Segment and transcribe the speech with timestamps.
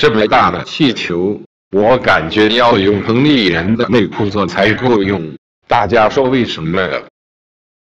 [0.00, 1.38] 这么大的气球
[1.72, 5.22] 我感觉要用彭丽人的内裤做才够用。
[5.68, 6.80] 大家说为什么